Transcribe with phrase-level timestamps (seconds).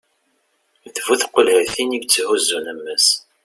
[0.93, 3.05] d bu tqulhatin i yetthuzzun ammas